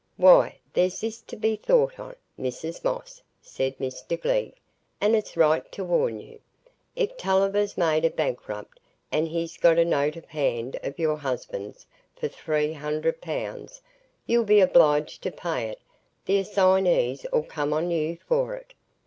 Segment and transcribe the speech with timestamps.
[0.17, 4.55] "Why, there's this to be thought on, Mrs Moss," said Mr Glegg,
[4.99, 8.79] "and it's right to warn you,—if Tulliver's made a bankrupt,
[9.11, 11.85] and he's got a note of hand of your husband's
[12.15, 13.79] for three hundred pounds,
[14.25, 15.79] you'll be obliged to pay it;
[16.25, 18.73] th' assignees 'ull come on you for it."